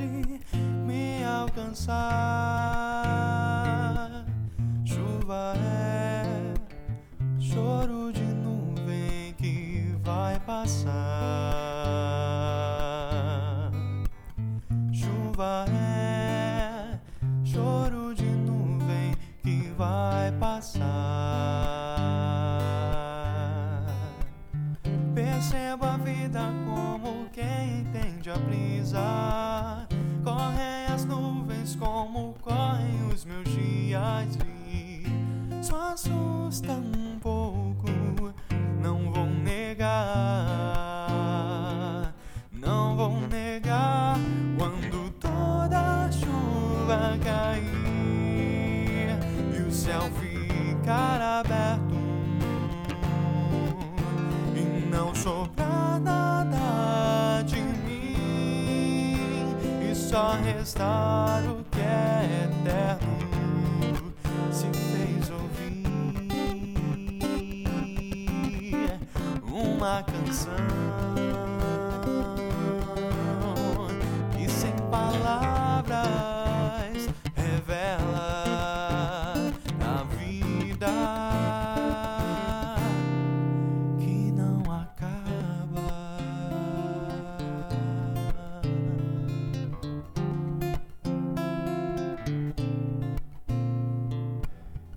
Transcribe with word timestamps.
pode 0.00 0.40
me 0.86 1.22
alcançar. 1.24 1.98
Chuva 4.84 5.54
é 5.56 6.54
choro 7.38 8.12
de 8.12 8.22
nuvem 8.22 9.34
que 9.34 9.94
vai 10.02 10.38
passar. 10.40 10.90
Chuva 14.92 15.66
é 15.68 15.89
quando 44.60 45.10
toda 45.12 46.04
a 46.04 46.12
chuva 46.12 47.18
cair 47.24 49.16
e 49.56 49.62
o 49.66 49.72
céu 49.72 50.02
ficar 50.20 51.40
aberto 51.40 51.96
e 54.54 54.60
não 54.90 55.14
sobrar 55.14 55.98
nada 55.98 57.40
de 57.46 57.56
mim 57.56 59.56
e 59.90 59.94
só 59.94 60.32
restar 60.44 61.42
o 61.50 61.64
que 61.70 61.80
é 61.80 62.44
eterno 62.44 64.12
se 64.52 64.66
fez 64.66 65.30
ouvir 65.30 65.86
uma 69.42 70.02
canção 70.02 70.89
palavras 75.10 77.08
revela 77.34 78.44
a 79.80 80.04
vida 80.16 80.86
que 83.98 84.30
não 84.32 84.62
acaba. 84.72 85.90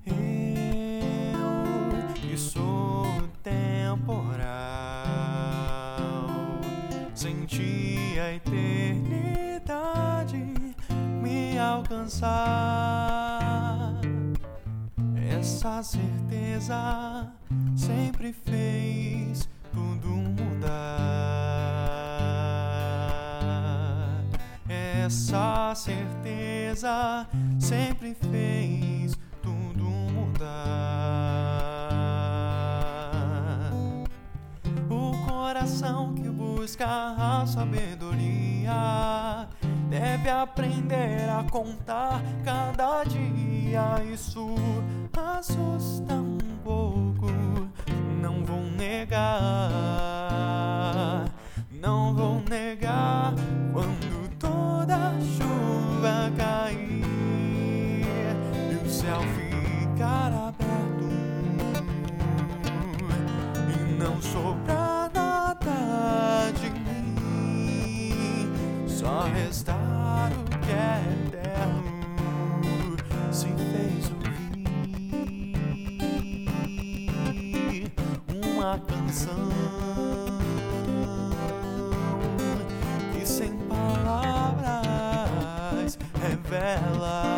Eu 0.05 0.13
que 2.13 2.37
sou 2.37 3.07
temporal, 3.41 4.43
senti 7.15 8.19
a 8.19 8.35
eternidade 8.35 9.12
alcançar. 11.83 12.71
Essa 15.15 15.83
certeza 15.83 17.27
sempre 17.75 18.31
fez 18.31 19.49
tudo 19.73 20.07
mudar. 20.07 20.69
Essa 24.69 25.75
certeza 25.75 27.27
sempre 27.59 28.15
fez 28.15 29.17
tudo 29.41 29.83
mudar. 29.83 30.53
O 34.89 35.11
coração 35.27 36.13
que 36.15 36.29
busca 36.29 36.87
a 36.87 37.45
sabedoria 37.45 39.22
deve 39.93 40.27
aprender 40.27 41.29
a 41.29 41.43
contar 41.51 42.19
cada 42.43 43.03
dia. 43.03 44.03
Isso 44.11 44.55
assusta 45.15 46.15
um 46.15 46.39
pouco, 46.63 47.27
não 48.19 48.43
vou 48.43 48.63
negar. 48.63 49.21
Não 51.71 52.15
vou 52.15 52.41
negar 52.49 53.35
quando 53.71 54.29
toda 54.39 54.95
a 54.95 55.13
chuva 55.21 56.31
cair 56.35 57.05
e 58.71 58.75
o 58.83 58.89
céu 58.89 59.21
ficar 59.21 60.31
aberto 60.33 61.03
e 63.69 63.77
não 63.93 64.19
sobrar 64.21 65.11
nada 65.13 66.51
de 66.59 66.69
mim, 66.71 68.47
só 68.87 69.25
restar 69.25 69.82
uma 78.63 78.79
canção 78.79 79.49
que 83.11 83.27
sem 83.27 83.57
palavras 83.67 84.79
revela. 86.21 87.32